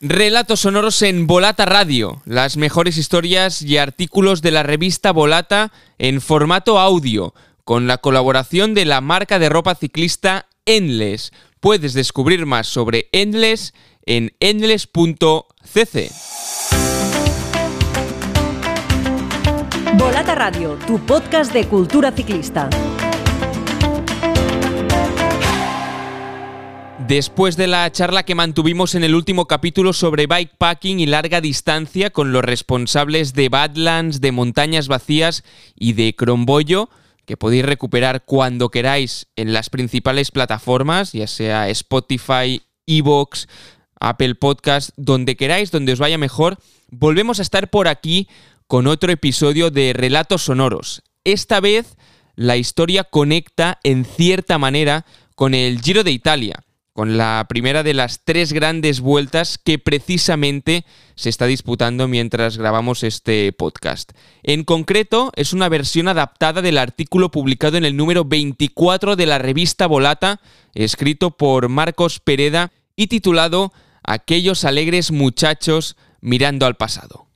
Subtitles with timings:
[0.00, 6.20] Relatos sonoros en Volata Radio, las mejores historias y artículos de la revista Volata en
[6.20, 11.32] formato audio, con la colaboración de la marca de ropa ciclista Endless.
[11.58, 13.74] Puedes descubrir más sobre Endless
[14.06, 16.12] en endless.cc.
[19.94, 22.70] Volata Radio, tu podcast de cultura ciclista.
[27.08, 32.10] Después de la charla que mantuvimos en el último capítulo sobre bikepacking y larga distancia
[32.10, 35.42] con los responsables de Badlands, de Montañas Vacías
[35.74, 36.90] y de Crombollo,
[37.24, 43.48] que podéis recuperar cuando queráis en las principales plataformas, ya sea Spotify, Evox,
[43.98, 46.58] Apple Podcast, donde queráis, donde os vaya mejor,
[46.90, 48.28] volvemos a estar por aquí
[48.66, 51.02] con otro episodio de Relatos Sonoros.
[51.24, 51.96] Esta vez
[52.36, 56.66] la historia conecta en cierta manera con el Giro de Italia
[56.98, 60.84] con la primera de las tres grandes vueltas que precisamente
[61.14, 64.10] se está disputando mientras grabamos este podcast.
[64.42, 69.38] En concreto, es una versión adaptada del artículo publicado en el número 24 de la
[69.38, 70.40] revista Volata,
[70.74, 73.72] escrito por Marcos Pereda y titulado
[74.02, 77.27] Aquellos alegres muchachos mirando al pasado.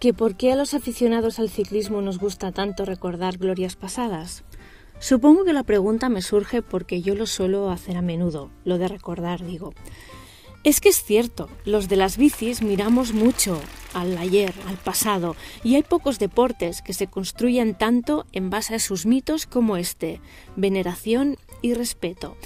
[0.00, 4.44] ¿Que por qué a los aficionados al ciclismo nos gusta tanto recordar glorias pasadas?
[4.98, 8.88] Supongo que la pregunta me surge porque yo lo suelo hacer a menudo, lo de
[8.88, 9.74] recordar, digo.
[10.64, 13.60] Es que es cierto, los de las bicis miramos mucho
[13.92, 18.78] al ayer, al pasado, y hay pocos deportes que se construyan tanto en base a
[18.78, 20.22] sus mitos como este,
[20.56, 22.36] veneración y respeto.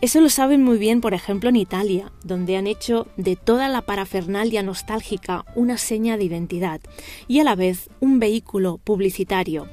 [0.00, 3.82] Eso lo saben muy bien, por ejemplo, en Italia, donde han hecho de toda la
[3.82, 6.80] parafernalia nostálgica una seña de identidad
[7.26, 9.66] y a la vez un vehículo publicitario.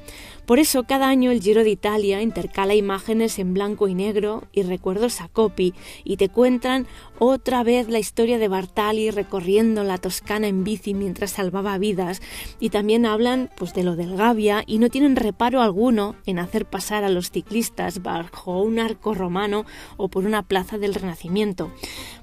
[0.46, 4.62] Por eso cada año el Giro de Italia intercala imágenes en blanco y negro y
[4.62, 5.74] recuerdos a copy
[6.04, 6.86] y te cuentan
[7.18, 12.22] otra vez la historia de Bartali recorriendo la Toscana en bici mientras salvaba vidas.
[12.60, 16.64] Y también hablan pues de lo del Gavia y no tienen reparo alguno en hacer
[16.64, 21.72] pasar a los ciclistas bajo un arco romano o por una plaza del Renacimiento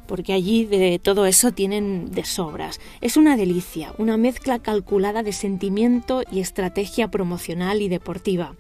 [0.08, 2.80] porque allí de todo eso tienen de sobras.
[3.02, 8.56] Es una delicia, una mezcla calculada de sentimiento y estrategia promocional y deportiva.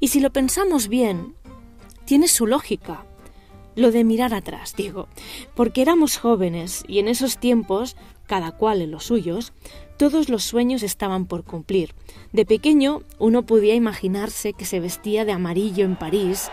[0.00, 1.34] Y si lo pensamos bien,
[2.04, 3.04] tiene su lógica.
[3.74, 5.08] Lo de mirar atrás, digo,
[5.54, 7.96] porque éramos jóvenes y en esos tiempos,
[8.26, 9.52] cada cual en los suyos,
[9.96, 11.94] todos los sueños estaban por cumplir.
[12.32, 16.50] De pequeño uno podía imaginarse que se vestía de amarillo en París,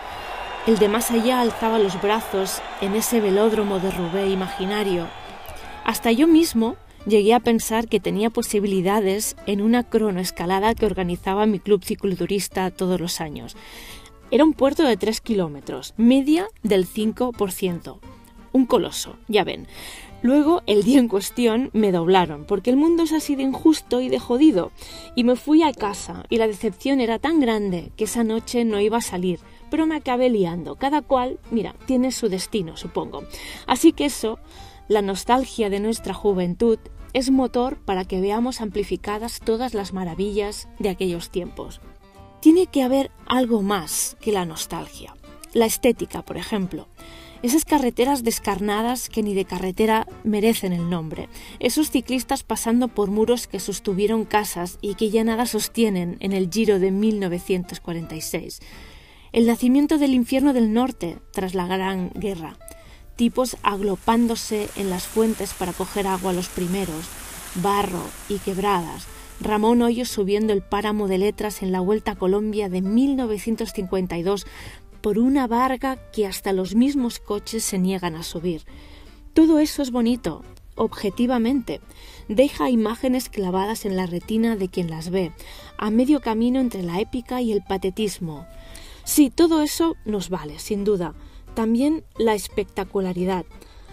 [0.68, 5.08] el de más allá alzaba los brazos en ese velódromo de Roubaix imaginario.
[5.86, 6.76] Hasta yo mismo
[7.08, 13.00] llegué a pensar que tenía posibilidades en una cronoescalada que organizaba mi club cicloturista todos
[13.00, 13.56] los años.
[14.32, 17.98] Era un puerto de 3 kilómetros, media del 5%.
[18.52, 19.68] Un coloso, ya ven.
[20.22, 24.10] Luego, el día en cuestión, me doblaron, porque el mundo es así de injusto y
[24.10, 24.72] de jodido.
[25.16, 28.80] Y me fui a casa, y la decepción era tan grande que esa noche no
[28.82, 29.40] iba a salir,
[29.70, 30.76] pero me acabé liando.
[30.76, 33.24] Cada cual, mira, tiene su destino, supongo.
[33.68, 34.40] Así que eso,
[34.88, 36.80] la nostalgia de nuestra juventud,
[37.14, 41.82] es motor para que veamos amplificadas todas las maravillas de aquellos tiempos.
[42.40, 45.16] Tiene que haber algo más que la nostalgia.
[45.54, 46.88] La estética, por ejemplo.
[47.42, 51.30] Esas carreteras descarnadas que ni de carretera merecen el nombre.
[51.60, 56.50] Esos ciclistas pasando por muros que sostuvieron casas y que ya nada sostienen en el
[56.52, 58.60] Giro de 1946
[59.32, 62.58] el nacimiento del infierno del norte tras la Gran Guerra,
[63.16, 67.06] tipos aglopándose en las fuentes para coger agua los primeros,
[67.56, 69.08] barro y quebradas,
[69.42, 74.46] Ramón Hoyos subiendo el páramo de letras en la Vuelta a Colombia de 1952
[75.02, 78.64] por una barga que hasta los mismos coches se niegan a subir.
[79.34, 80.44] Todo eso es bonito,
[80.76, 81.80] objetivamente.
[82.28, 85.32] Deja imágenes clavadas en la retina de quien las ve,
[85.78, 88.46] a medio camino entre la épica y el patetismo,
[89.04, 91.16] Sí, todo eso nos vale, sin duda.
[91.54, 93.46] También la espectacularidad.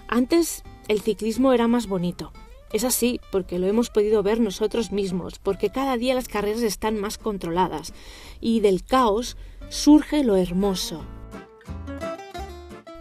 [0.08, 2.32] Antes el ciclismo era más bonito.
[2.72, 6.98] Es así porque lo hemos podido ver nosotros mismos, porque cada día las carreras están
[6.98, 7.92] más controladas
[8.40, 9.36] y del caos
[9.68, 11.04] surge lo hermoso.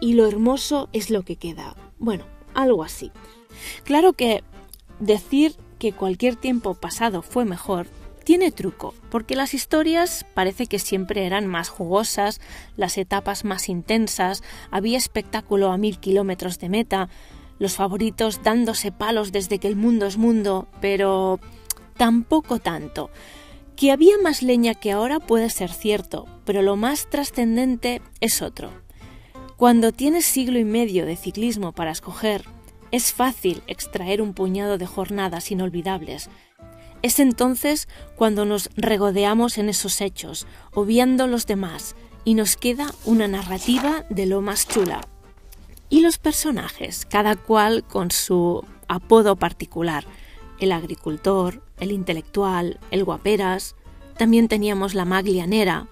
[0.00, 1.74] Y lo hermoso es lo que queda.
[1.98, 2.24] Bueno,
[2.54, 3.10] algo así.
[3.84, 4.42] Claro que
[5.00, 7.86] decir que cualquier tiempo pasado fue mejor
[8.26, 12.40] tiene truco, porque las historias parece que siempre eran más jugosas,
[12.76, 14.42] las etapas más intensas,
[14.72, 17.08] había espectáculo a mil kilómetros de meta,
[17.60, 21.38] los favoritos dándose palos desde que el mundo es mundo, pero
[21.96, 23.10] tampoco tanto.
[23.76, 28.72] Que había más leña que ahora puede ser cierto, pero lo más trascendente es otro.
[29.56, 32.44] Cuando tienes siglo y medio de ciclismo para escoger,
[32.90, 36.28] es fácil extraer un puñado de jornadas inolvidables.
[37.06, 37.86] Es entonces
[38.16, 41.94] cuando nos regodeamos en esos hechos, obviando los demás,
[42.24, 45.02] y nos queda una narrativa de lo más chula.
[45.88, 50.04] Y los personajes, cada cual con su apodo particular.
[50.58, 53.76] El agricultor, el intelectual, el guaperas,
[54.18, 55.86] también teníamos la maglianera,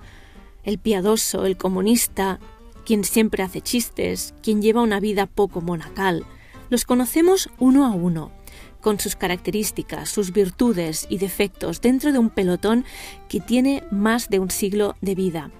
[0.65, 2.41] el piadoso, el comunista,
[2.85, 6.27] quien siempre hace chistes, quien lleva una vida poco monacal.
[6.71, 8.33] Los conocemos uno a uno,
[8.85, 12.85] con sus características, sus virtudes y defectos dentro de un pelotón
[13.31, 15.51] que tiene más de un siglo de vida.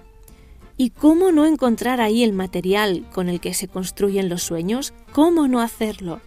[0.77, 4.93] ¿Y cómo no encontrar ahí el material con el que se construyen los sueños?
[5.11, 6.21] ¿Cómo no hacerlo?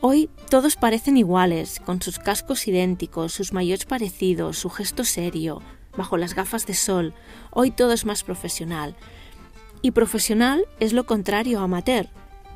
[0.00, 5.60] Hoy todos parecen iguales, con sus cascos idénticos, sus maillots parecidos, su gesto serio,
[5.98, 7.12] bajo las gafas de sol.
[7.50, 8.96] Hoy todo es más profesional.
[9.82, 12.08] Y profesional es lo contrario a amateur.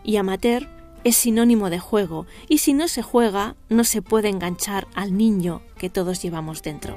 [0.03, 2.27] Y amateur es sinónimo de juego.
[2.49, 6.97] Y si no se juega, no se puede enganchar al niño que todos llevamos dentro.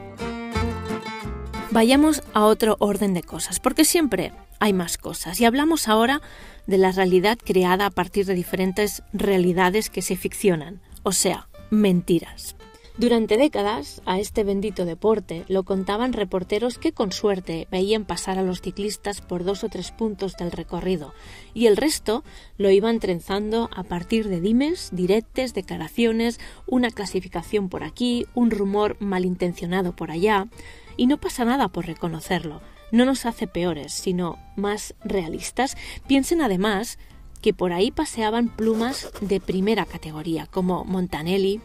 [1.71, 5.41] Vayamos a otro orden de cosas, porque siempre hay más cosas.
[5.41, 6.21] Y hablamos ahora
[6.67, 12.55] de la realidad creada a partir de diferentes realidades que se ficcionan, o sea, mentiras.
[12.95, 18.43] Durante décadas, a este bendito deporte lo contaban reporteros que con suerte veían pasar a
[18.43, 21.13] los ciclistas por dos o tres puntos del recorrido,
[21.55, 22.23] y el resto
[22.57, 28.95] lo iban trenzando a partir de dimes, directes, declaraciones, una clasificación por aquí, un rumor
[28.99, 30.47] malintencionado por allá,
[30.95, 32.61] y no pasa nada por reconocerlo
[32.93, 35.75] no nos hace peores, sino más realistas.
[36.07, 36.99] Piensen además
[37.41, 41.59] que por ahí paseaban plumas de primera categoría, como Montanelli,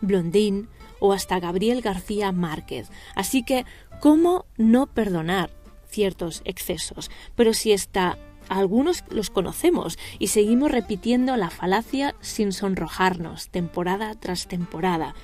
[0.00, 0.68] Blondín
[0.98, 2.90] o hasta Gabriel García Márquez.
[3.14, 3.64] Así que,
[4.00, 5.50] ¿cómo no perdonar
[5.88, 7.10] ciertos excesos?
[7.34, 8.18] Pero si está
[8.48, 15.14] algunos los conocemos y seguimos repitiendo la falacia sin sonrojarnos, temporada tras temporada.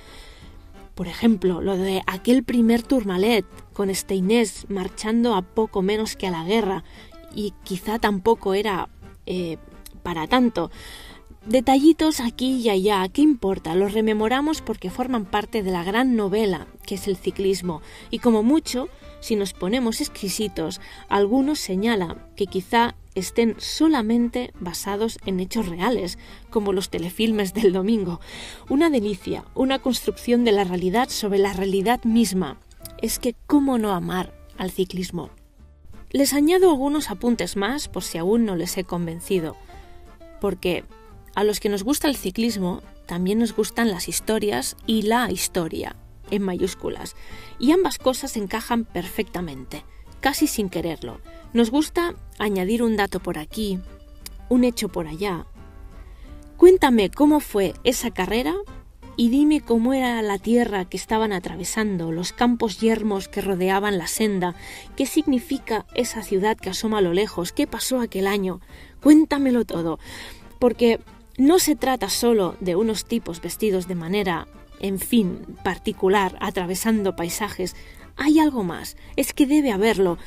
[0.95, 3.45] Por ejemplo, lo de aquel primer Tourmalet
[3.75, 6.85] con este Inés marchando a poco menos que a la guerra
[7.35, 8.89] y quizá tampoco era
[9.27, 9.59] eh,
[10.03, 10.71] para tanto.
[11.47, 13.77] Detallitos aquí y allá, ¿qué importa?
[13.77, 18.43] Los rememoramos porque forman parte de la gran novela que es el ciclismo y como
[18.43, 18.89] mucho,
[19.21, 26.19] si nos ponemos exquisitos, algunos señala que quizá estén solamente basados en hechos reales,
[26.51, 28.21] como los telefilmes del domingo.
[28.69, 32.59] Una delicia, una construcción de la realidad sobre la realidad misma.
[33.01, 35.31] Es que, ¿cómo no amar al ciclismo?
[36.11, 39.57] Les añado algunos apuntes más por si aún no les he convencido,
[40.41, 40.85] porque
[41.37, 45.95] a los que nos gusta el ciclismo también nos gustan las historias y la historia,
[46.31, 47.15] en mayúsculas,
[47.59, 49.85] y ambas cosas encajan perfectamente,
[50.21, 51.21] casi sin quererlo.
[51.53, 53.79] Nos gusta añadir un dato por aquí,
[54.49, 55.45] un hecho por allá.
[56.57, 58.55] Cuéntame cómo fue esa carrera
[59.19, 64.07] y dime cómo era la tierra que estaban atravesando, los campos yermos que rodeaban la
[64.07, 64.55] senda,
[64.97, 68.63] qué significa esa ciudad que asoma a lo lejos, qué pasó aquel año.
[69.03, 69.99] Cuéntamelo todo,
[70.59, 70.99] porque
[71.39, 74.49] no se trata solo de unos tipos vestidos de manera,
[74.81, 77.77] en fin, particular, atravesando paisajes.
[78.17, 80.19] Hay algo más, es que debe haberlo.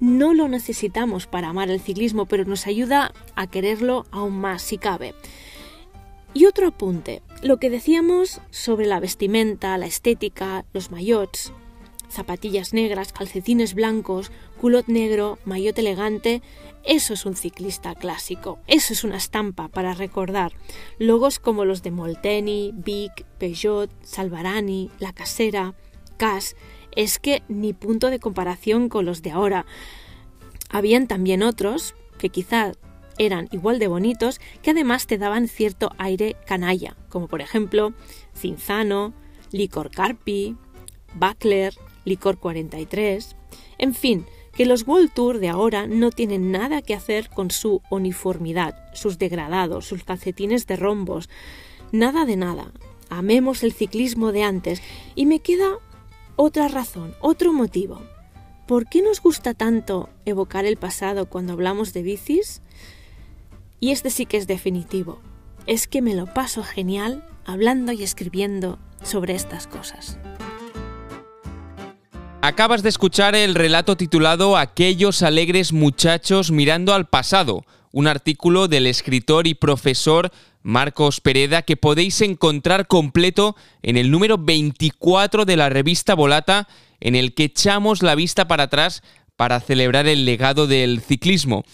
[0.00, 4.78] No lo necesitamos para amar el ciclismo, pero nos ayuda a quererlo aún más si
[4.78, 5.14] cabe.
[6.34, 11.52] Y otro apunte, lo que decíamos sobre la vestimenta, la estética, los maillots,
[12.10, 16.42] zapatillas negras, calcetines blancos, culot negro, maillot elegante,
[16.84, 20.52] eso es un ciclista clásico, eso es una estampa para recordar.
[20.98, 25.74] Logos como los de Molteni, Vic, Peugeot, Salvarani, La Casera,
[26.16, 26.56] Cas,
[26.92, 29.66] es que ni punto de comparación con los de ahora.
[30.70, 32.72] Habían también otros, que quizá
[33.18, 37.92] eran igual de bonitos, que además te daban cierto aire canalla, como por ejemplo
[38.34, 39.12] Cinzano,
[39.50, 40.56] Licor Carpi,
[41.14, 43.36] Buckler, Licor 43,
[43.78, 44.26] en fin,
[44.58, 49.16] que los World Tour de ahora no tienen nada que hacer con su uniformidad, sus
[49.16, 51.28] degradados, sus calcetines de rombos,
[51.92, 52.72] nada de nada.
[53.08, 54.82] Amemos el ciclismo de antes
[55.14, 55.78] y me queda
[56.34, 58.02] otra razón, otro motivo.
[58.66, 62.60] ¿Por qué nos gusta tanto evocar el pasado cuando hablamos de bicis?
[63.78, 65.20] Y este sí que es definitivo.
[65.66, 70.18] Es que me lo paso genial hablando y escribiendo sobre estas cosas.
[72.40, 78.86] Acabas de escuchar el relato titulado Aquellos alegres muchachos mirando al pasado, un artículo del
[78.86, 80.30] escritor y profesor
[80.62, 86.68] Marcos Pereda, que podéis encontrar completo en el número 24 de la revista Volata,
[87.00, 89.02] en el que echamos la vista para atrás
[89.34, 91.64] para celebrar el legado del ciclismo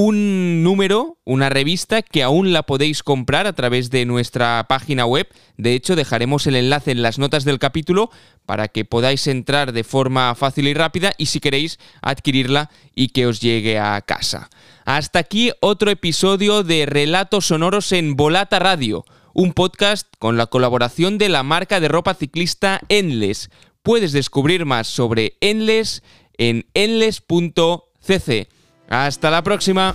[0.00, 5.26] un número, una revista que aún la podéis comprar a través de nuestra página web.
[5.56, 8.08] De hecho, dejaremos el enlace en las notas del capítulo
[8.46, 13.26] para que podáis entrar de forma fácil y rápida y si queréis adquirirla y que
[13.26, 14.50] os llegue a casa.
[14.84, 21.18] Hasta aquí otro episodio de Relatos Sonoros en Volata Radio, un podcast con la colaboración
[21.18, 23.50] de la marca de ropa ciclista Endless.
[23.82, 26.04] Puedes descubrir más sobre Endless
[26.36, 28.57] en endless.cc.
[28.88, 29.94] Hasta la próxima.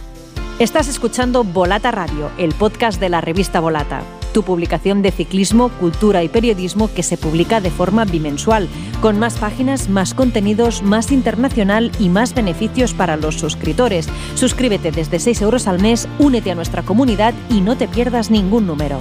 [0.59, 6.21] Estás escuchando Volata Radio, el podcast de la revista Volata, tu publicación de ciclismo, cultura
[6.23, 8.69] y periodismo que se publica de forma bimensual,
[9.01, 14.07] con más páginas, más contenidos, más internacional y más beneficios para los suscriptores.
[14.35, 18.67] Suscríbete desde 6 euros al mes, únete a nuestra comunidad y no te pierdas ningún
[18.67, 18.99] número.